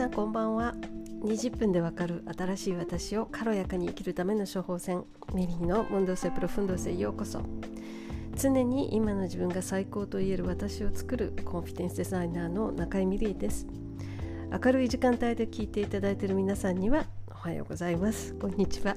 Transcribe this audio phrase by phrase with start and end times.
[0.00, 0.72] さんこんばんは。
[1.24, 5.04] 20分でわかる新しい私を軽やかに生きるための処方箋。
[5.34, 7.42] ミリーのムンドセプロフンドセようこそ。
[8.34, 13.66] 常に今の自分が最高と言える私を作るコンフィデンスデザイナーの中井ミリーです。
[14.50, 18.32] 明るい時間帯で聞いていただいている皆さんにはおはようございます。
[18.36, 18.96] こんにちは。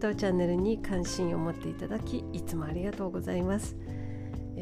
[0.00, 3.74] 当チャンネルに関心を持っていただきいつもありがとうございます。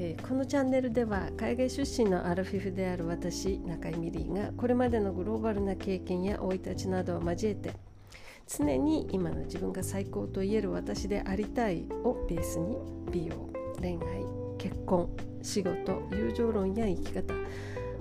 [0.01, 7.73] えー、このチャンネルでは海外出身のアラフィフである私中井美里がこれまでのグローバルな経験や生い立ちなどを交えて
[8.47, 12.77] 常に今の自分が最高と言える私でありたいをベースに
[13.11, 13.98] 美容恋愛
[14.56, 15.11] 結婚
[15.42, 17.34] 仕事友情論や生き方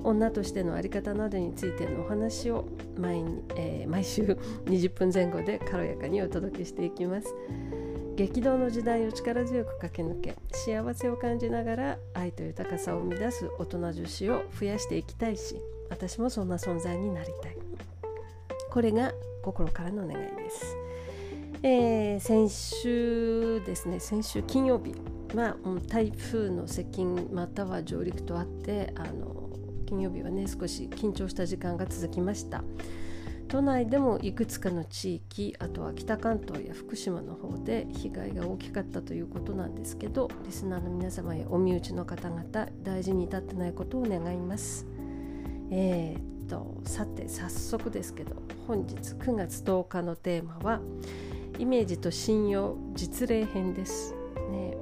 [0.04, 3.24] 女としての在り方などについてのお話を毎,、
[3.56, 4.22] えー、毎週
[4.66, 7.34] 20分前後で軽やかにお届けしていきます。
[8.18, 17.58] 激動の時代を力強く駆け抜け幸せを感じながら愛と豊かさを生み出す大人女子を増やしていきたいし私もそんな存在になりたい。
[18.72, 20.76] これが心からの願いです、
[21.62, 24.96] えー、先週ですね先週金曜日
[25.36, 25.56] まあ、
[25.88, 29.50] 台風の接近または上陸とあってあの
[29.86, 32.64] 金曜日はね少し緊張した時間が続きました。
[33.48, 42.44] 都内でもいくつかの地域あとは北関東や福島の方で被害が大きかったということなんですけどリスナーの皆様やお身内の方々
[42.84, 44.86] 大事に至ってないことを願います。
[45.70, 48.36] えー、っとさて早速ですけど
[48.68, 50.82] 本日9月10日のテーマは
[51.60, 54.14] イメージと信用実例編です。
[54.52, 54.78] ね、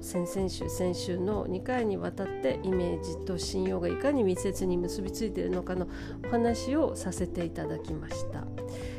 [0.00, 5.88] 先々週先週の2回にわたってイメージと信用がいかに密接に結びついているのかの
[6.26, 8.44] お話をさせていただきました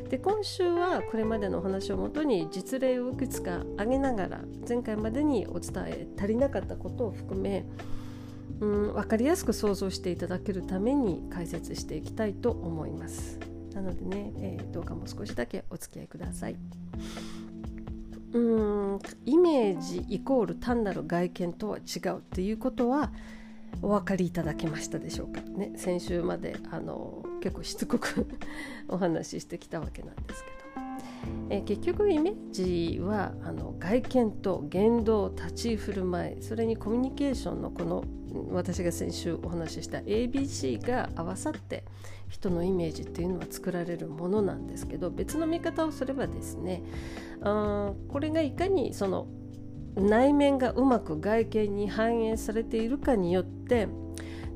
[0.10, 7.66] で今週はこれまでのお話をもとに実例をいくつか挙げながら前回までにお伝え足りなかったことを含め
[8.62, 13.40] うん、分かりやすく想像していただけるために解説していきたいと思います
[13.74, 16.58] なのでね、えー、どうかも少しだけお付き合いください。
[18.34, 18.40] う
[18.96, 23.12] んイメージイコール単なる外見とは違うっていうことは
[23.82, 25.72] お分かりいただけましたでしょうかね。
[25.76, 28.28] 先週まであの結構しつこく
[28.88, 30.56] お話ししてきたわけなんですけど、
[31.50, 38.04] え結局イメージはあの外見と言動立ち振る舞いそれにコミュニケーションのこの
[38.52, 41.84] 私が先週お話しした ABC が合わさって
[42.30, 46.84] 人のイメージっていうのは作られるものなんですけど別の見方をすればですね
[47.42, 49.28] あこれがいかにその
[49.96, 53.88] 内面がうまく外見に反映されているかによって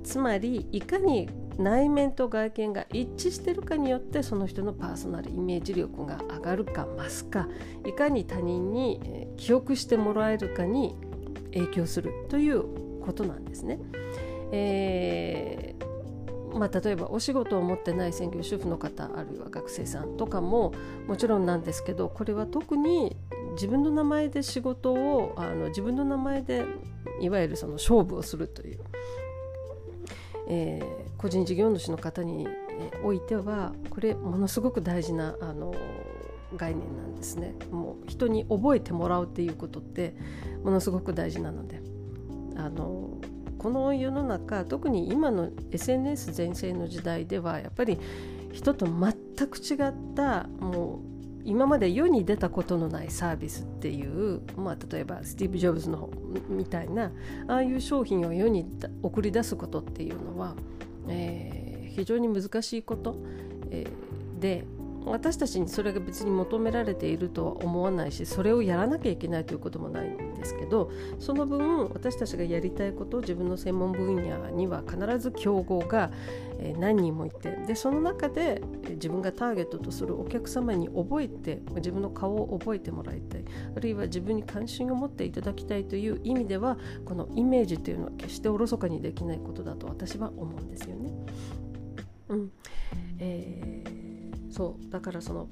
[0.04, 7.48] つまりいかに内面と外見が一致しているかによってその人のパーソナルイメージ力が上がるか増すか
[7.86, 10.96] いかに他人に記憶してもらえるかに
[11.54, 12.64] 影響するという
[13.02, 13.80] ことなんですね。
[14.52, 15.73] えー
[16.54, 20.74] まあ、例えばお仕事を持ってない専業主婦の方あるいは学生さんとかも
[21.08, 23.18] もちろんなんですけどこれは特に
[23.54, 26.66] 自分の名前で仕事をあの自分の名前で
[27.20, 28.80] いわゆるその勝負をするという、
[30.48, 32.48] えー、個人事業主の方に
[33.04, 35.74] おいてはこれものすごく大事なあの
[36.56, 37.56] 概念なんですね。
[37.72, 40.16] もう人に覚えてもらうっていうことって
[40.64, 41.82] ものすごく大事なので
[42.56, 43.18] あの
[43.64, 47.98] この世の中特に今の SNS 全盛の時代ではやっぱり
[48.52, 51.00] 人と全く違ったもう
[51.46, 56.10] 今まで世に出たことのないサービスっていう、まあ、例えばスティーブ・ジョブズの
[56.50, 57.12] みたいな
[57.48, 58.66] ああいう商品を世に
[59.02, 60.56] 送り出すことっていうのは、
[61.08, 63.16] えー、非常に難しいこと、
[63.72, 64.66] えー、で
[65.06, 70.10] 私たちにそれが別に求められているとは思わないしそれをやらなきゃいけないということもない
[70.44, 76.12] ですけどその分私たちがやりたいこと自分の専門分野には必ず競合が
[76.78, 83.46] 何人もいてでその中で自分がターゲットとするお客様に覚えて自分の顔を覚えてもらいたい
[83.76, 91.14] あるいは自分に関心を持っていただきたいという意味ではこのイメージというのは決しておろそかにできないことだと私は思うんですよね。
[92.30, 92.52] うん
[93.20, 94.04] えー
[94.54, 95.48] そうだからその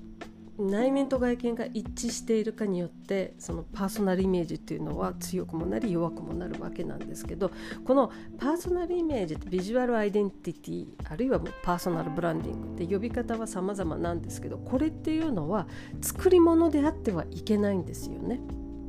[0.61, 7.51] 内面と外見が一致しているかによってそのパーソナルイメージっていうのは強くもなり弱くもなるわけなんですけど
[7.85, 15.67] このパーソナルイメージビジュアルアイデンティティあるいはもうパーソナルブランディングって呼び方は様々なんですけどこれっていうのは
[16.01, 18.39] 作り物であってはいけないんですよね。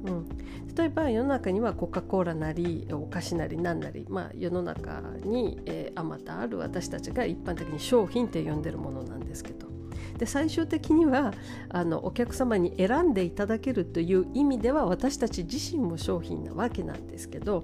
[0.04, 0.28] うん、
[0.74, 5.60] 例えば世の中にはコカ・コーラなりお菓子なり何なり、まあ、世の中に
[5.94, 9.71] あまたある私たちが一般的に商品って呼んでるものなんですけど
[10.18, 11.32] で最終的には
[11.68, 17.62] あのお客様に選んでいただけるという意味では私たち自身も商品なわけなんですけど、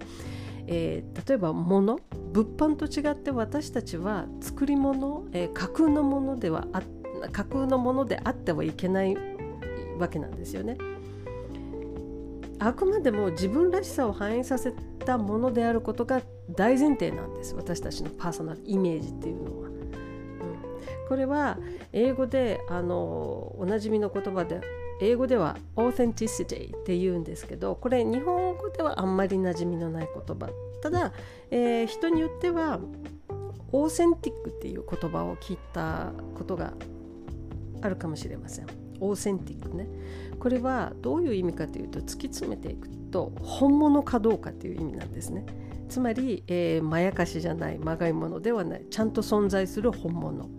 [0.67, 2.01] えー、例えば物
[2.33, 6.83] 物販と違って私たちは作り物、えー、架空のものではあ
[7.33, 9.17] 架空のものであってはいけない
[9.99, 10.77] わけなんですよね。
[12.61, 14.73] あくまでも自分らしさを反映させ
[15.05, 19.68] たものであることが大前提なんです私たちのパーソナルイメージっていうのは。
[21.09, 21.59] これは
[21.93, 24.61] 英語であのおなじみの言葉で
[25.01, 30.51] 英語では authenticity って言うんですけどこれ日本語ではあんまり馴染みのない言葉。
[30.83, 31.13] ただ、
[31.51, 32.79] えー、人によっては
[33.73, 36.73] オーセンティックっていう言葉を聞いたことが
[37.83, 38.67] あるかもしれません。
[39.01, 39.89] オーセンティックね。
[40.39, 45.45] これはどういう意味かというと突き詰めていくと本物かどうかという意味なんですね。
[45.89, 50.58] つまり、えー、まやかしじゃないまがいものではないちゃんと存在する本物。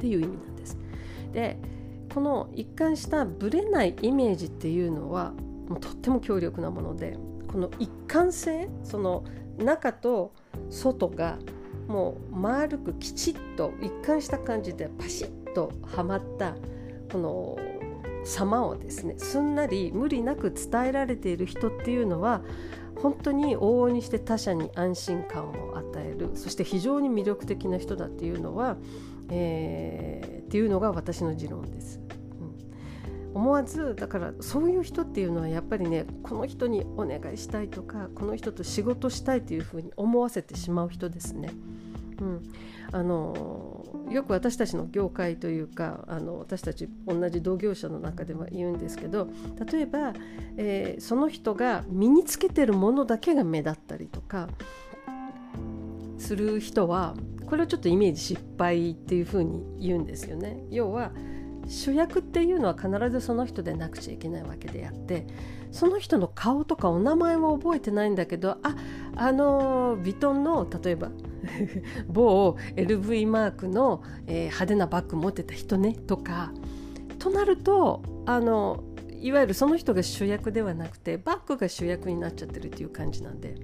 [0.00, 0.78] っていう意味なんです。
[1.32, 1.58] で
[2.14, 5.32] この一貫したブレないイメージっていうのは
[5.68, 7.16] もうとっても強力なもので
[7.46, 9.24] この一貫性その
[9.58, 10.32] 中と
[10.70, 11.38] 外が
[11.86, 16.56] もう丸くきちっと一貫した感じでパシッとはまった
[17.12, 17.58] この
[18.24, 22.42] 様をですねすんなり無理なく伝えられている人っていうのは
[23.00, 28.76] 本当に往々にして他者に安心感を与えるそして非常に魅力的な人だっていうのは、
[29.30, 32.00] えー、っていうのが私の持論です。
[33.32, 41.50] うん、思わずだからそういう人っていうのはやっぱりねこの人にお願いしたいとかこの人と仕事したいというふうに思わせてしまう人ですね。
[42.20, 42.42] うん、
[42.92, 49.28] あのよく私たちの業界というかあの私たち同じ同業者の中では言うんですけど
[49.70, 50.12] 例えば、
[50.56, 54.48] えー、その人が身につけてるものだけが目立ったりとか
[56.18, 57.14] する人は
[57.50, 60.62] これをちょっとイメージ失敗っていうふうに言うんですよね。
[60.70, 61.10] 要は
[61.66, 65.26] 主役っていうのは必ずその人でなくちゃいけないわけであって
[65.70, 68.76] その人の顔とかお名前は覚えてないんだけどあ
[69.14, 71.10] あのヴィトンの例えば
[72.08, 76.52] 某 LV マークの、えー、派手なバッグ持ってた人ねとか
[77.18, 78.82] となるとあの
[79.20, 83.56] いわゆるその人が主役ではなくてバッグが主役になっちゃってるっていう感じなんで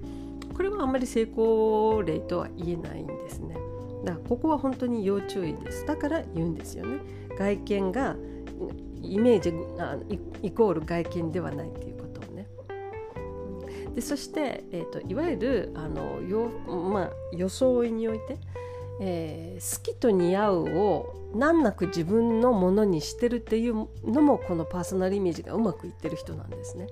[0.55, 3.66] これはあんまり成功例とは言えないんですね
[4.07, 5.85] だからここは本当に要注意です。
[5.85, 6.99] だから言うんですよね。
[7.37, 8.15] 外見が
[9.01, 9.97] イメージあ
[10.41, 12.47] イコール外見ではないっていうことをね。
[13.93, 18.37] でそして、えーと、いわゆるあのよ、まあ、装いにおいて、
[19.01, 26.87] えー、好きと似合うを難なく自分のものにしてるっていうのもこのパーソナルイメージがうまくいってる人なんですね。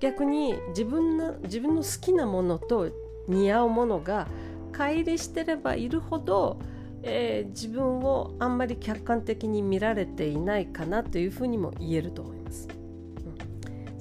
[0.00, 2.90] 逆に自分の自分の好きなものと
[3.28, 4.26] 似合うものが
[4.72, 6.58] 乖離してればいるほど、
[7.02, 12.68] えー、自分をあんまり客観的に見られていないかなというふうにも言えると思います。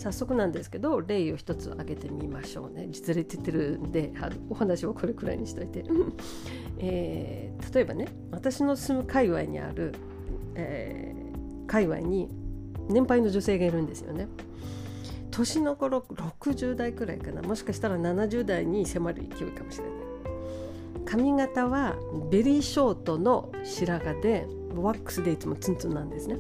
[0.02, 2.88] 早速なんですけど例を一つ挙げてみましょうね。
[2.90, 4.12] 実例って言ってるんで
[4.50, 5.86] お話はこれくらいにしといて、
[6.80, 9.94] えー、例えばね私の住む界隈にある、
[10.56, 12.30] えー、界隈に
[12.90, 14.28] 年配の女性がいるんですよね。
[15.30, 17.44] 年の頃60代くらいかな。
[17.44, 20.01] もしかしたら70代に迫る勢いかもしれない。
[21.06, 21.96] 髪型は
[22.30, 26.38] ベリーショートの白髪でワックスでいつもツンツンなんですね。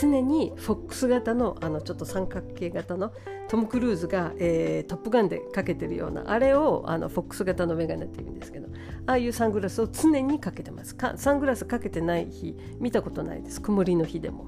[0.00, 3.12] 常にフォックス型のあのちょっと三角形型の
[3.48, 8.68] トム・クルーズが、えー、トップガンでかけてるようなあれをあのフォックス型のメガネって言うんですけど
[9.06, 10.96] ああいうサングラスを常にかけてます。
[10.96, 13.60] かサングラスかけてない日見たことないです。
[13.60, 14.46] 曇りの日でも、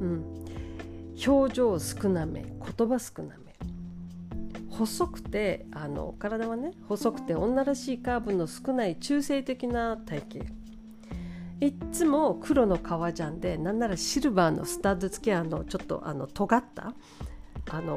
[0.00, 0.24] うん、
[1.26, 3.51] 表情少なめ言葉少なめ。
[4.72, 10.52] 細くてあの体はね細くて女らしいカーブの少ない中性的な体型
[11.60, 16.94] いっつも黒の革ジャンでなんならシルバーのスタッド付きあのちょっとあの尖った
[17.70, 17.94] あの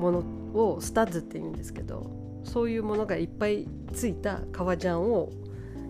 [0.00, 0.18] もの
[0.54, 2.10] をスタッズって言うんですけど
[2.42, 5.30] そういうものがいっぱいついた革ジャンを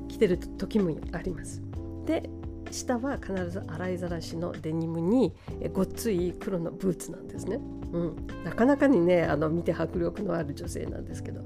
[0.08, 1.62] 着てる時もあります。
[2.04, 2.28] で
[2.74, 5.32] 下は必ず洗いざらしのデニムに
[5.72, 7.60] ごっつい黒のブーツなんですね。
[7.92, 11.42] うん、なかなかにねあの見て迫力のある女性なんですけど、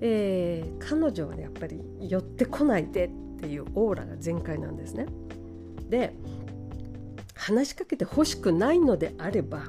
[0.00, 5.06] えー、彼女はねやっぱり寄ってこないでっていうオーラが全開なんですね。
[5.88, 6.14] で
[7.34, 9.64] 話しかけてほしくないのであれば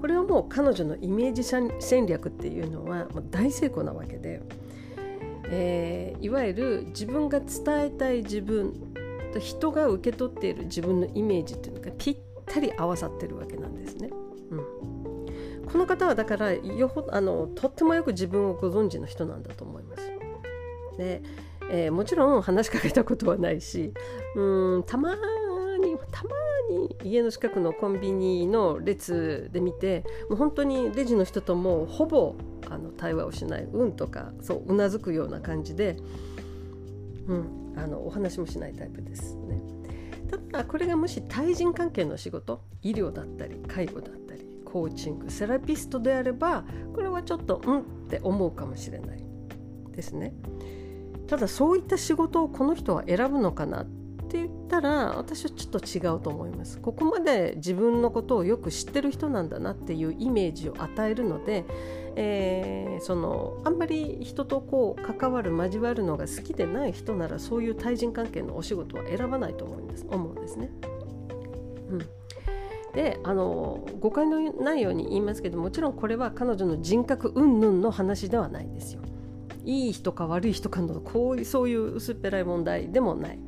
[0.00, 4.42] これはもう彼女のイメージ戦略っていうのはもう大成功なわけで、
[5.44, 8.89] えー、いわゆる自分が伝えたい自分
[9.30, 14.10] と人が受け取っている自分のイメージっていうのがぴったり合わさってるわけなんですね。
[14.50, 20.10] うん、この方はだからよほあのとってもよく自分をご存知の人なんだと思います。
[20.96, 21.22] で
[21.72, 23.94] えー、もちろん話しかけたことはないし
[24.34, 26.30] うんたまにたま
[26.68, 32.34] に家の近くのコンビニの列で見てもう本当にレジの人ともほぼ
[32.68, 35.96] あの対話をしない「うん」とかそううなずくような感じで、
[37.28, 39.62] うん、あのお話もしないタイプですね。
[40.30, 49.24] ただこれがもし対人関係の仕事医療だったり介護だったりコーチングセラピストであればこれはちょっとうんって思うかもしれない
[49.92, 50.34] ですね。
[51.26, 53.86] ただそういった仕事をこの人は選ぶのかなっ
[54.30, 61.64] って言ったら私はちょっと違うと思いますここまで自分のことをよく知ってる人なんだなっていうイメージを与えるので、
[62.14, 70.70] えー、そのあんまり人とこう関わる交わるのが好きでない人ならそういう対人関係のお仕事は選ばないと思うんです思うんですね。
[71.90, 71.98] うん
[72.94, 79.00] であの誤解のないように言いますけどもちろんこれは彼女の人格云々の話ではないですよ。
[79.64, 83.38] いい人か悪い人かのこういうそういう薄っぺらい問題でもない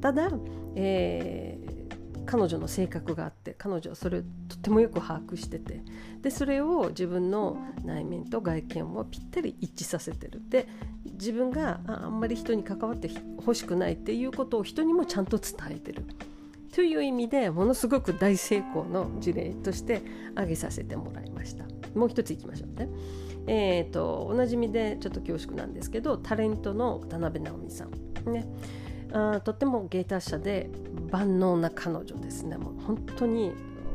[0.00, 0.30] ただ、
[0.74, 5.82] えー、彼女の性格があって彼女はそれをとてもよく把握してて
[6.20, 10.42] でそれを自分の内面と外見をぴったり一致させてる。
[10.48, 10.68] で
[11.04, 13.10] 自分があんまり人に関わって
[13.44, 16.04] ほしくないっていうことを人にもちゃんと伝えてる。
[16.72, 20.02] という意味でものすごく大成功の事例として
[20.34, 21.64] 挙げさせてもらいました。
[21.98, 22.88] もう一ついきましょうね。
[23.48, 28.46] えーと、おなじみでちょっと恐縮なんですけどタレントの渡辺直美さん、ね、
[29.12, 30.70] あとっても芸達者で
[31.10, 32.56] 万能な彼女ですね。
[32.56, 33.52] もう本当に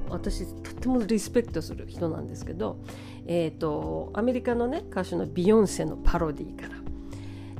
[0.10, 2.77] 私とってもリスペクトする人なんですけど、
[3.25, 6.70] えーと、アメリカのね歌手のビヨンセのパロディから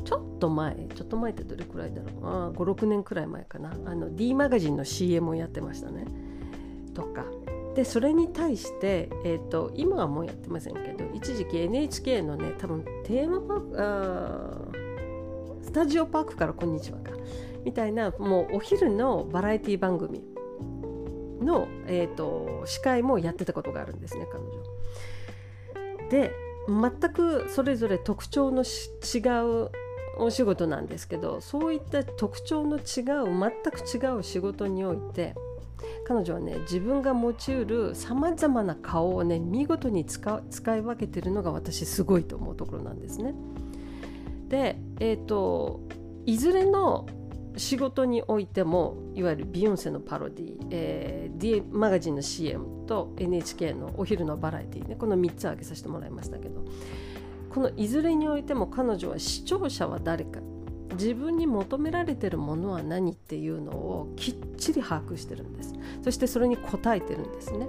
[0.04, 2.54] ちょっと前ちょっと前ってどれくらいだろう。
[2.54, 3.74] 56年くらい前かな。
[3.86, 6.06] あの D マガジンの CM をやってましたね。
[6.94, 7.26] とか。
[7.76, 14.83] でそれに対して、えーと、今はもうやってませんけど一時期 NHK のね多分テーマパークあス
[15.74, 17.12] タジオパークからこんにちはか
[17.66, 20.22] みたいなもうお昼のバラエティ番組
[21.42, 24.64] の、えーと、司会もやってたことがあるんですね彼女。
[26.10, 26.32] で
[26.68, 29.72] 全くそれぞれ特徴の違う
[30.20, 35.34] お仕事なんですけどそういった特徴の違う全く違う仕事において
[36.08, 40.38] 彼女はね自分が用いるさまざまな顔をね見事に使
[40.78, 43.34] い分けてるのが私すごいと思うところなんですね。
[44.54, 45.80] で、えーと、
[46.28, 47.08] いずれの
[47.58, 56.64] 仕事においてもいわゆるビヨンセのパロディ、えー、D マガジンの CM と NHK のお昼のバラエティねこの3つ挙げさせてもらいましたけど
[57.50, 60.40] このいずれにおいても彼女は視聴者は誰か
[60.94, 65.74] 自分に求められてるものは何っていうのをきっちり把握してるんです。
[66.04, 67.68] そしてそれに応えてるんですね。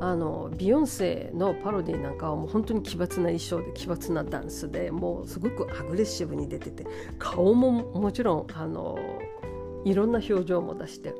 [0.00, 6.86] あのビヨンセのパロディなんかはもう本当に奇抜な衣装で奇抜なダンスでもうすごくアグレッシブに出てて
[7.18, 8.98] 顔ももちろんあの
[9.84, 11.14] いろんな表情も出して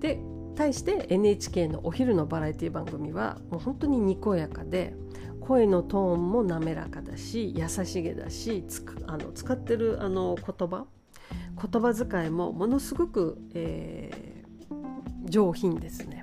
[0.00, 0.20] で
[0.56, 4.94] 対して NHK のお昼のバラエティ番組はもう本当ににこやかで
[5.40, 8.64] 声のトーンも滑らかだし優しげだし
[9.06, 10.86] あの使ってるあの言葉
[11.70, 16.21] 言葉遣いもものすごく、えー、上品ですね。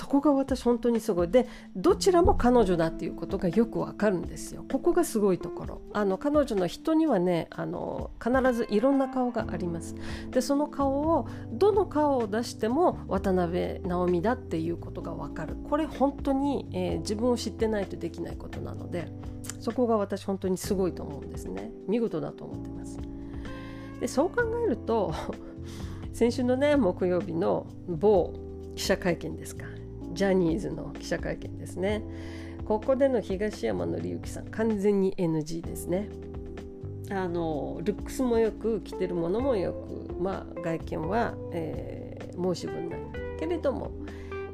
[0.00, 1.28] そこが私本当にすごい。
[1.28, 4.64] でどちらも彼女だっていうことがよくわかるんですよ。
[4.72, 5.82] ここがすごいところ。
[5.92, 9.94] あの彼女の人にはねあの必ずいろんな顔があります。
[10.30, 15.54] でその顔をどの顔を出しても渡辺直美だっていうことがわかる。
[15.68, 19.12] これ本当に、えー、自分を知ってないとできないことなので
[19.60, 21.72] そこが私本当にすごいと思うんですね。
[21.86, 22.98] 見事だと思ってます。
[24.00, 25.12] でそう考えると
[26.14, 28.32] 先週のね木曜日の某
[28.74, 29.66] 記者会見ですか。
[30.12, 32.02] ジャニーズの記者会見ですね。
[32.64, 36.08] ここでの東山紀之さん完全に NG ですね。
[37.10, 43.00] あのルックスもよく着てるものもよく、まあ、外見は、えー、申し分ない
[43.38, 43.90] けれども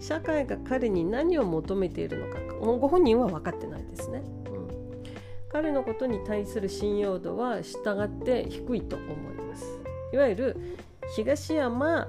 [0.01, 4.69] 社会が彼に何を求めているのかご本人は分かってないですね、うん、
[5.53, 9.65] 彼のことに対する信用度は従って低いと思います。
[10.13, 10.57] いわゆる
[11.15, 12.09] 東山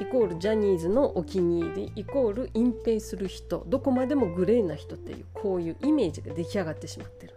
[0.00, 7.34] イコールジャニーズのお気に入りイコール隠蔽する人どこまでもグレーな人っていうこういうイメージが出来上がってしまってる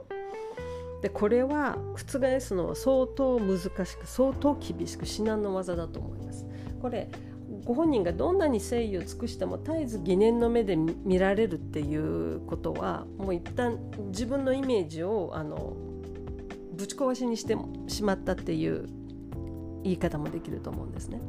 [1.01, 6.45] でこれは覆すのは相当難しく相当厳しく至難の技だと思います
[6.81, 7.09] これ
[7.65, 13.77] ご本人がどんなに誠意を尽くしても絶えず疑念の目で見られるっていうことはもう一旦
[14.07, 15.75] 自分のイメージをあの
[16.73, 18.87] ぶち壊しにしてしまったっていう
[19.83, 21.21] 言い方もできると思うんですね。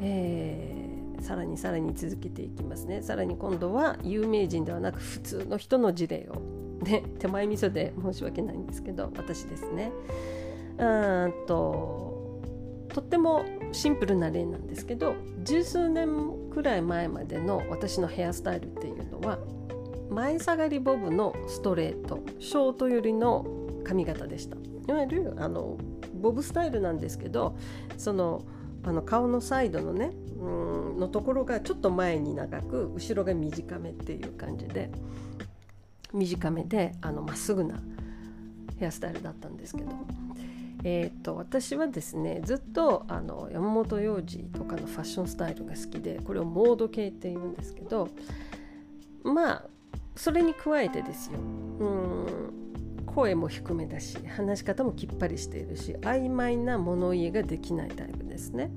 [0.00, 3.02] えー、さらにさらに続けていきますね。
[3.02, 9.92] さらに今度は有名人ではなく普通の人の事例を、ね、手前味噌で申し訳ないんですけど私ですね。
[10.78, 12.40] うんと
[12.88, 15.14] とってもシンプルな例なんですけど
[15.44, 19.38] 十数年くらい前までの私のヘアスタイルっていうのは
[20.10, 23.46] 前下がりボブのストレートショート寄りの
[23.84, 24.56] 髪型でした。
[24.88, 25.78] いわゆるあの
[26.14, 27.56] ボブスタイルなんですけど
[27.96, 28.42] その
[28.82, 30.46] あの顔のサイドのねう
[30.96, 34.90] んのところがちょっと前に長く後ろが短めっていう感じで
[36.12, 37.80] 短めでまっすぐな
[38.78, 39.90] ヘアスタイルだったんですけど、
[40.84, 48.08] えーと、私はですねずっとあの山本洋次とかのファッションスタイルが好きでこれをモード系って言うんですけど
[49.22, 49.64] まあ
[50.16, 51.38] それに加えてですよ。
[51.38, 52.69] うん
[53.14, 58.70] 声も低めだし話し方もきっぱりしているし曖昧な物言いができないタイプですね。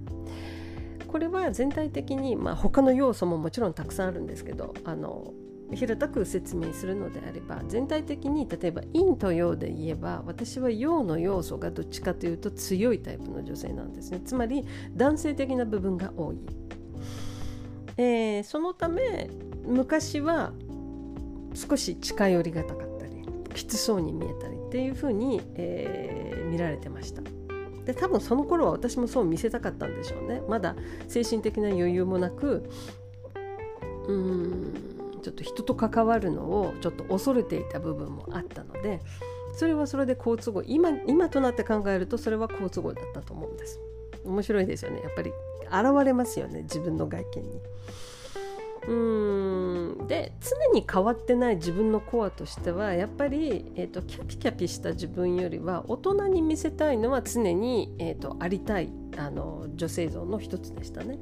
[1.08, 5.32] これは全体的に、まあ、他の要素ももちろんたくさんあるんですけどあの
[5.72, 14.22] 平たく説明するのであれば全体的に例えば陰と陽で言えば私は陽の要素がどっちかというと強いタイプの女性なんですね。
[14.26, 16.40] つまり男性的な部分が多い、
[17.98, 19.30] えー、そのため
[19.68, 20.52] 昔は
[21.54, 22.93] 少し近寄りがたかった。
[23.54, 27.22] きつそうに見えたりっていうふうに、えー、見られてました。
[27.86, 30.42] で多分その頃は私もそう見せたかったんでしょうね。
[30.48, 30.76] まだ
[31.08, 32.70] 精神的な余裕もなく
[34.08, 34.74] うん
[35.22, 39.00] ちょっと人と関わるのをちょっと恐れていた部分もあったので
[39.54, 40.64] それはそれで好都合。
[40.66, 43.80] 今今となって考えるとそれは好都合だったと思うんです。
[44.26, 45.02] 面白いですよね。
[45.02, 45.32] やっぱり
[45.68, 46.64] 現れますよね。
[46.64, 47.62] 自分の外見に。
[48.88, 61.18] うんで常に変わってない自分のコアとしてはやっぱり、えーと、キャピキャピした自分よりは大人に見せたいのは常に、えーとありたいあの女性像の一つでしたね。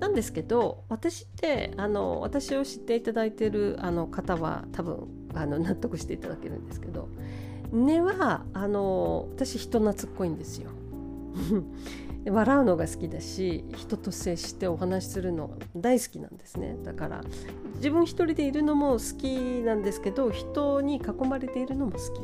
[0.00, 7.08] なんですけど私ってあの私を知っていただいてるあの方は多分あの納得していただけるんですけど
[7.72, 10.70] 根はあの私人懐っこいんですよ。
[12.30, 17.20] 笑うのが好きだし人と接してお話しするの大好きなんですねだから
[17.76, 22.20] 自分一人でいるのも好きなんですけど人に囲まれているのも好き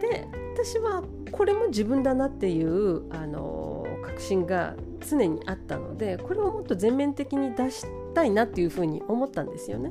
[0.00, 9.90] で私はこれも自分だなっていうあの確信が常にあったのでこれをもっと全面的に出したいなっていうふうに思ったんですよね。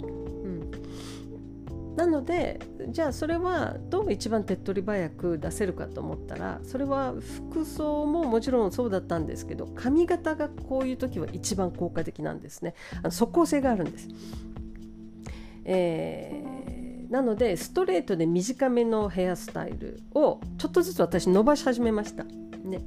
[1.95, 7.13] なのでじゃあそれはどう一番手っ取り早く出せるかと思ったらそれは
[7.51, 12.73] 服装ももちろんそうだったんですけど髪型がこういう時は一番効果的なんですね。
[12.99, 14.08] あの即効性があるんです。
[15.65, 22.23] えー、なのでストレートで短めのヘアスタイルをちょっとずつ私伸ばし始めました。
[22.23, 22.82] ね、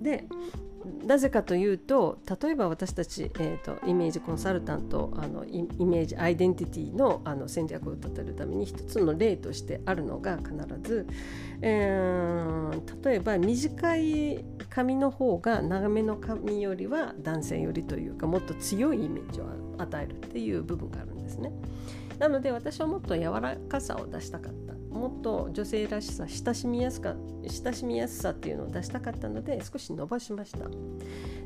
[0.00, 0.26] で
[1.06, 11.06] なぜかというと例えば私たち、えーと、イメージコンサルタントあのイメージアイデンティティのあの戦略を立てるために一つの例としてあるのが必ず、
[11.60, 19.46] えー、例えば短い髪の方が長めの髪よりは男性よりというかもっと強いイメージを
[19.78, 21.52] 与えるっていう部分があるんですね。
[22.18, 24.69] なので私はもっと柔らかさを出したかった
[25.00, 27.14] もっと女性らしさ親しみやすか
[27.64, 30.68] 親しみやすさっていうのを出したかったので少し伸ばしました。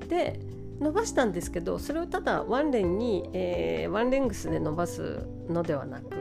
[0.09, 0.40] で
[0.81, 6.17] 伸ばしたんですけどそれをただワンレンに、えー、ワンレングスで伸ばすのではなく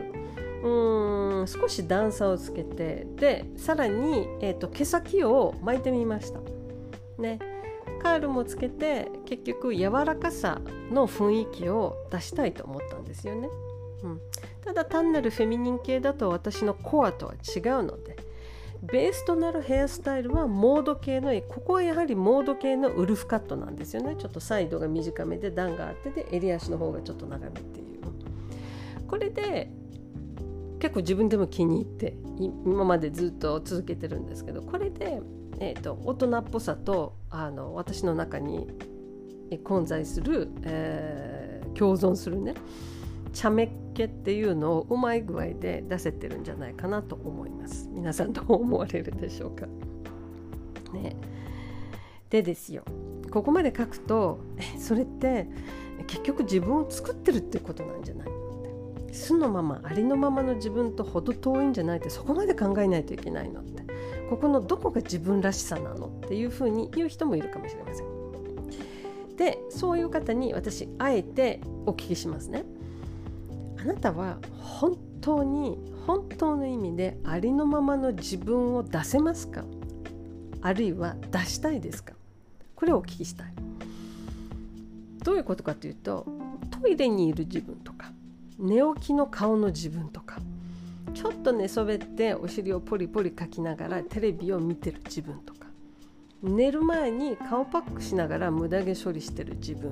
[0.63, 6.39] うーん少し段差をつけてでさらに、えーと、毛先を巻いてみました。
[7.19, 7.39] ね。
[8.03, 13.49] カールもつけて結局柔らかさの雰囲気を出したいと思ったんですよね。
[14.03, 14.21] うん、
[14.63, 18.17] ただ単なるフェミニン系だと私のコアとは違うので
[18.83, 24.17] ベースとなるヘアスタイルはモード系のここはやはりモード系のウルフカットなんですよね。
[24.19, 27.83] ちょっとサイドが短めで段があってで襟足の方がちょっと長めっていう。
[29.07, 29.71] これで
[30.79, 35.21] 結構自分でも気に入って今までずっと続けてるんですけどこれで、
[35.59, 38.67] えーと、大人っぽさとあの私の中に
[39.63, 42.55] 混在する、えー、共存するね
[43.31, 47.89] 茶目っ気っていうのをうまい具合で出せてるんじゃないかなと思います。
[47.91, 49.67] 皆さんどう思われるでしょうか？
[50.93, 51.15] ね。
[52.29, 52.83] でですよ。
[53.31, 54.39] ここまで書くと
[54.77, 55.47] それって
[56.07, 58.27] 結局自分を作ってるってことなんじゃない？
[58.27, 58.31] っ
[59.07, 63.83] て素のままありのままの自分と程遠いんじゃないってそこまで考えないといけないのって。
[64.29, 68.07] ここのどこが自分らしさなのっていうふうに言う人もいるかもしれません。
[69.35, 72.65] でそういう方に私あえてお聞きしますね。
[73.83, 79.65] あなたは本当に本当の意味でありのままの自分を出せますか？
[80.61, 82.13] あるいは出したいですか？
[82.75, 83.53] これをお聞きしたい。
[85.21, 86.25] どういうことかというと
[86.81, 88.13] トイレにいる自分とか
[88.57, 90.37] 寝起きの顔の自分とか
[91.13, 95.67] ちょっと寝そべってお尻をポリポリかきながらテレビを見てる自分とか
[96.41, 99.91] 寝る前に顔パックしながら無駄毛処理してる自分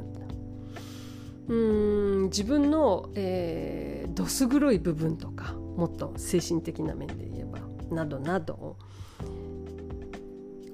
[1.48, 7.60] うーん自分の、えー、どす黒い部分とかもっと精神的な面で言えば
[7.94, 8.78] などなど。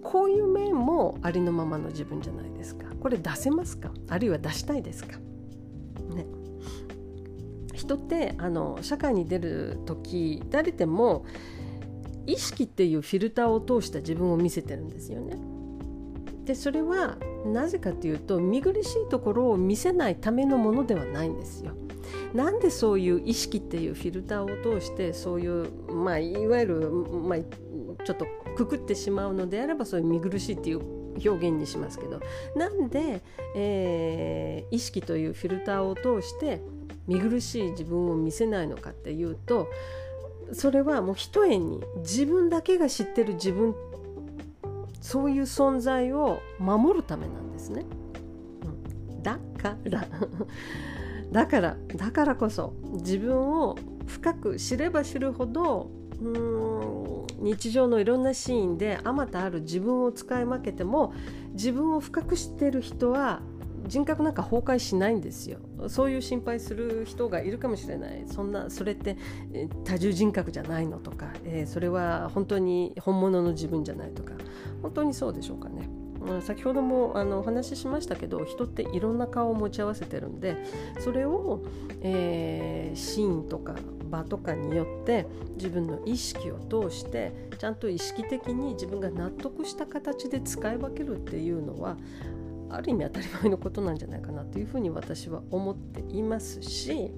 [0.03, 2.86] こういう面もありのままの自分じゃないですか。
[3.01, 3.91] これ出せますか？
[4.08, 5.17] あるいは出したいですか？
[6.15, 6.25] ね。
[7.73, 11.25] 人ってあの社会に出る時誰でも
[12.25, 15.38] 意識っていうフィルターを通した自分を見せてるんですよね。
[16.47, 21.73] でそれはなぜかというと見苦しいところを見せないためのものではないんですよ。
[22.33, 27.39] なんでそういう意識っていうフィルターを通してそういう、まあ、いわゆる、まあ、
[28.03, 30.79] ちょっとくくってしまうのであればそういう見苦しいっていう
[31.15, 32.21] 表現にしますけど
[32.55, 33.21] なんで、
[33.55, 36.62] えー、意識というフィルターを通して
[37.07, 39.69] 見苦しい自分を見せないのかっていうと
[40.53, 43.75] それはもうひとえに自分だけが知ってる自分
[45.07, 47.85] そういう存在を守るためなんですね。
[49.09, 50.05] うん、だから
[51.31, 55.89] だからだからこそ自分を深く知れば知るほど
[56.21, 61.13] うん日常のいろんなシーンであまたある自分を使い分けても
[61.53, 63.39] 自分を深く知ってる人は
[63.88, 65.60] 人格なんか崩壊しないんですよ。
[65.88, 68.23] そういう心配する人がいるかもしれない。
[68.28, 69.17] そんなそれって
[69.84, 74.34] 多重人格じゃないのとか、えー、それは本当に本物の自分じゃないとか。
[74.82, 75.89] 本当にそうでしょうかね。
[76.41, 80.58] 先ほどもあのお話ししましたけど人っていろんな顔を持ち合わせてるんで
[81.00, 81.63] それを、
[82.02, 83.76] えー、シーンとか
[84.10, 91.97] 場とかによって自分の意識を通してちゃんと意識的に自分が納得した形で使い分けるっていうのは
[92.69, 97.12] ある意味当たり前のことなんじゃないかなというふうに私は思っていますし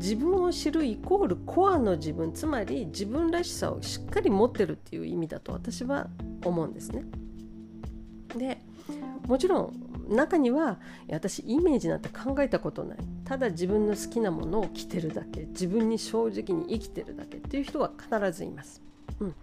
[0.00, 6.08] 自分を知るイコールコアの自分つまり自分らしさをしっかり持ってるっていう意味だと私は
[6.44, 7.04] 思うんですね。
[8.36, 8.62] で
[9.26, 10.78] もちろん中には
[11.10, 18.82] 私イメージなんて考えたことないただ自分の好きなものを着てるだけ自分に正直に生きてるだけっていう人は必ずいます。
[19.20, 19.34] うん、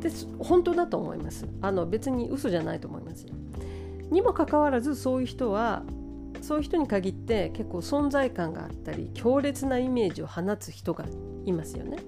[0.00, 3.34] で本当だと思いますあの別に嘘じゃないと思いますよ。
[4.10, 5.84] にもかかわらずそういう人は
[6.40, 11.04] そういう人に限って結構存在感があったり強烈なイメージを放つ人が
[11.44, 11.98] いますよね。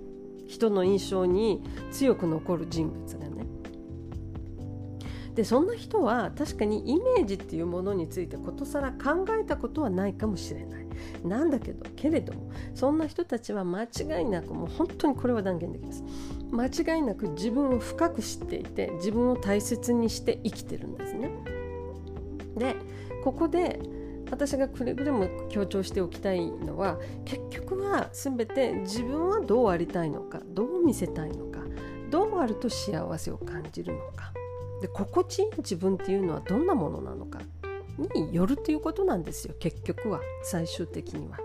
[0.47, 3.47] 人の印象に強く残る人物がね。
[5.35, 10.87] でそんな人は確かにイメージっていうものについてことさら考えたことはないかもしれない。
[11.25, 16.05] なんだけどけれどもそんな人たちは間違いなくもう本当にこれは断言できます。
[16.51, 21.31] 間違いなく自分を深く知っていて自分を大切にして生きてるんですね。
[22.57, 22.77] で
[23.25, 23.81] ここで
[24.31, 31.61] 私がくれぐれも強調しておきたいのは結局は全て自分はどうありたいのかどう見せたいのか
[32.11, 34.33] どうあると幸せを感じるのか
[34.81, 37.41] で心地いい自分っていうのはどんなものなのか
[38.15, 41.39] によるということなんですよ結局は最終的には。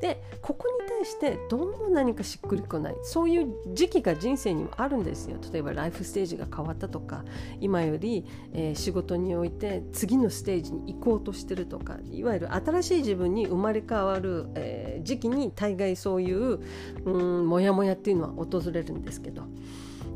[0.00, 2.96] でここに対してどうも何かしっくりこない。
[3.02, 5.38] そういう時期が人生にもあるんですよ。
[5.52, 7.24] 例えばライフステージが変わったとか
[7.60, 16.60] 今より、えー、仕事において次のステージに行こうとしてるとかいわゆる新しい自分に生まれ変わる、えー、時期に大概そういう
[17.04, 19.44] うんモヤモヤっていうのは訪れるんですけど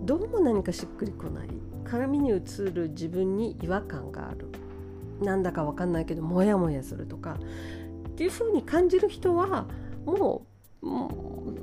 [0.03, 1.49] どうも何かしっくりこない。
[1.85, 2.41] 鏡に映
[2.73, 4.49] る自分に違和感がある。
[5.21, 7.39] なんだか分かんないけどモヤモヤするとか
[8.17, 9.67] っていう風に感じる人は
[10.07, 10.47] も
[10.83, 11.11] うも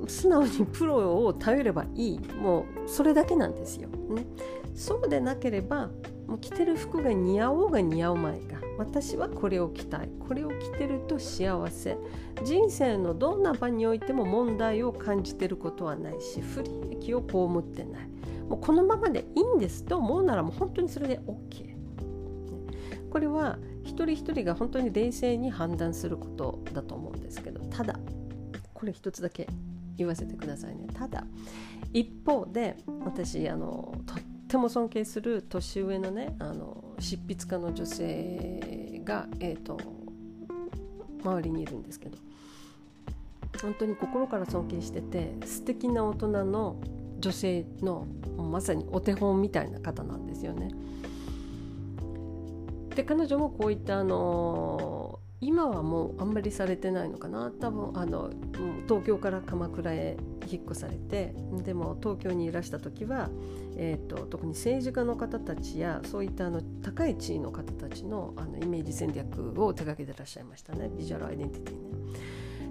[0.04, 2.20] う素直にプロを頼ればいい。
[2.20, 3.88] もうそれだけなんですよ。
[3.88, 4.24] ね、
[4.72, 5.88] そうでなければ
[6.28, 10.08] もう着てる服が似合おうが似合うまいが私はこれを着たい。
[10.28, 11.98] これを着てると幸せ。
[12.44, 18.08] 人生のどんな場においても問題を感じてることはないし不利益を被ってない。
[18.48, 21.74] もうこのままでいいんですと思うならもう本当にそれで OK。
[23.10, 27.98] これは一人一人が本当に冷静に判断することだと思うんですけどただ
[28.72, 29.48] これ一つだけ
[29.96, 31.24] 言わせてくださいねただ
[31.92, 34.18] 一方で私あのとっ
[34.48, 39.78] ても尊敬する年上のねあの執筆家の女性が、えーと
[41.24, 42.18] 周りにいるんですけど
[43.62, 46.76] 本当に心から尊敬してて素敵な大人の
[47.18, 50.68] 女性のまさにお手本みたいな方なんですよね。
[52.94, 58.30] で彼女もこういったあの今はもうあんまりされてないのかな多分あの
[58.88, 60.16] 東京から鎌倉へ
[60.50, 63.28] 引っ越されてでも東京にいらした時は、
[63.76, 71.84] えーと、と特に政治家の方たちやそういったあの高い地位の方たちのあのイメージ戦略を手掛けてらっしゃいましたねビジュアルアイデンティティね。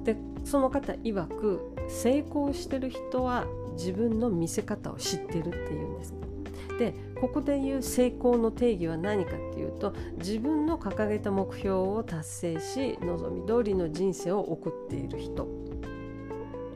[0.03, 3.45] でその方曰く成功してる人は
[3.77, 6.32] 自分の見せ方を知ってるっていうんですね。
[6.77, 15.47] でここで言う成功の定義は何かっていうと自分の掲げた目標を達成し望み通りの人生を送っている人。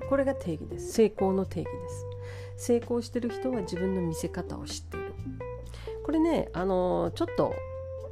[0.10, 0.94] これが定義です。
[0.94, 2.66] 成功の定義です。
[2.66, 5.14] 成功してる人は自分の見せ方を知っている。
[6.06, 7.54] これねあのちょっと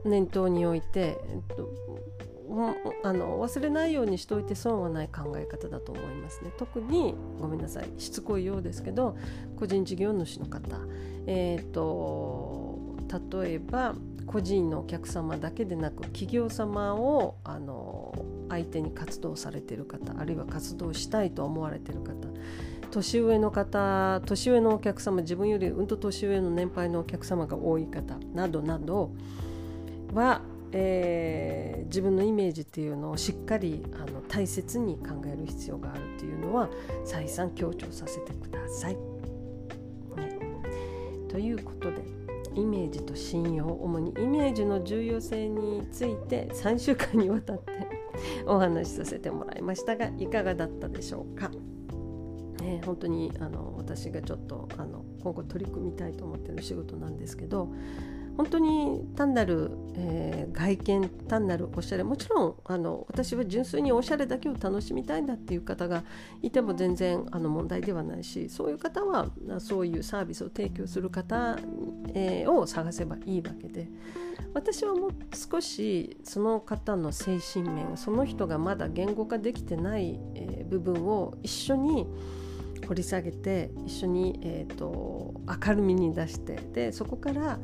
[0.04, 1.70] 念頭に置いて、えっと、
[3.04, 6.52] あの忘れないようにしておいて損はない考え方だと思いますね。
[6.58, 9.18] 特にごめんなさいしつこいようですけど
[9.58, 10.78] 個人事業主の方。
[11.28, 12.80] えっ、ー、と
[13.42, 18.14] 例えば個人のお客様だけでなく企業様をあの
[18.50, 22.16] 相手に活動されてる方あるいは活動したいと思われている方
[22.92, 29.12] 年上の方年上のお客様自分よりうんと年上の年配のお客様が多い方などなど
[30.14, 30.42] は、
[30.78, 36.70] えー、自分のイメージっていうのをしっかりあの大切に考える必要があるっていうのは
[37.06, 38.96] 再三強調させてください。
[38.96, 39.00] ね、
[41.30, 42.04] ということで
[42.56, 47.72] イメージと信用主にイメージの重要性について3週間にわたって
[48.46, 51.50] お話しさせてもらいましたがいかがだったでしょうか？
[52.62, 57.70] ね、本当にあの私がちょっとあの今後取り組みたいと思ってる仕事なんですけど
[58.38, 66.04] 本当に単なる、えー、外見単なるおしゃれもちろんあの私は純粋におしゃれだけを楽しみたいんだっていう方が
[66.42, 71.58] いても全然あの問題ではないしそういう方はそういうサービスを提供する方、
[72.14, 73.88] えー、を探せばいいわけで
[74.54, 82.08] 私はもう少しその方の精神面その人がまだ言語化できてない、えー、部分を一緒に
[82.88, 87.60] 掘り下げて一緒に、えーと明るみに出してでそこから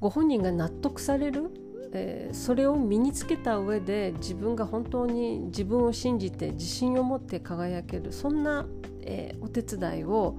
[0.00, 1.50] ご本人が納得される、
[1.92, 8.66] えー、それを身につけた上で自分が本当に自分を信じて自信を持って輝けるそんな、
[9.02, 10.38] えー、お手伝いを、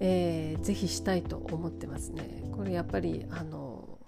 [0.00, 2.44] えー、ぜひしたいと思ってますね。
[2.52, 3.98] これやっぱりあの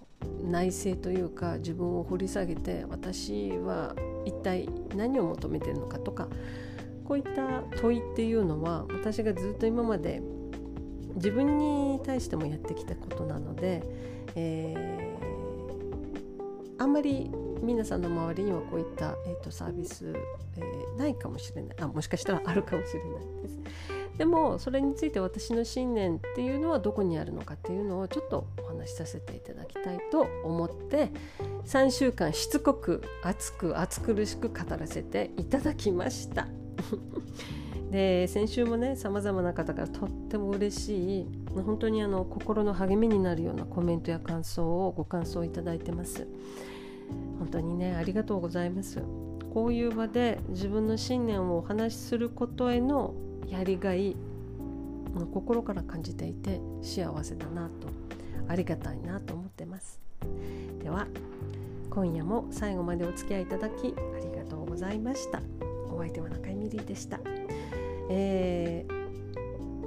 [0.42, 6.28] 内政というか自分を掘り下げて私は一体何を求めてるのかとか
[7.04, 10.22] こういった問いっていうのは私がずっと今まで
[11.14, 13.82] 自分に対してもやってきたことなので
[14.34, 17.30] えー、あんまり
[17.62, 20.14] 皆さんの周りにはこういった、えーと、サービス、
[20.56, 23.58] えー、ないかもしれないあもしかしたらあるかもしれないです。
[24.18, 31.10] でもそれについて私の信念っていうのはどこにあるのかっていうのをちょっとお話しさせていただきたいと思って
[31.66, 36.48] 3週間しつこく熱く熱苦しく語らせていただきました。
[37.90, 46.26] で先週もねさまざまな方からとっても嬉しい本当にあの心の励みになるようなコメントや感想をご感想いただいてます。
[47.38, 49.02] 本当にねありがとうございます。
[49.54, 53.14] こういう場で自分の信念をお話しすることへの
[53.48, 54.14] やりがい
[55.32, 57.88] 心から感じていて幸せだなと
[58.46, 60.00] ありがたいなと思ってます。
[60.82, 61.06] では
[61.90, 65.40] 今夜も最後までお付き合いいただきありがとうございました。
[65.90, 67.18] お相手は中井美里でした。
[68.10, 68.98] えー、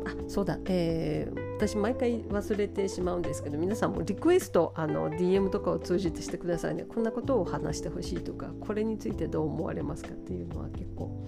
[0.07, 11.27] あそうだ、えー、私毎回忘れてしまうんですけど皆さんもリクエストあの DM とかを通じてしてくださいねこんなことを話してほしいとかこれについてどう思われますかっていうのは結構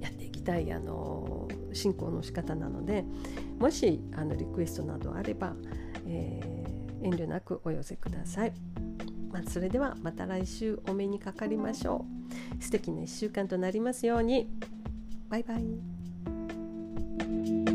[0.00, 3.04] やっていきたいあの進行の仕方なので
[3.58, 5.54] もしあのリクエストなどあれば、
[6.06, 8.52] えー、遠慮なくお寄せください。
[9.30, 12.04] まあ、それではまた来週お目にかかりましょ
[12.58, 12.62] う。
[12.62, 14.50] 素敵な1週間となりますように。
[15.32, 17.71] バイバイ。